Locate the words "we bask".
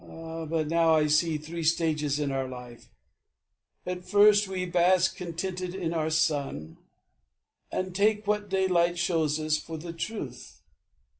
4.47-5.15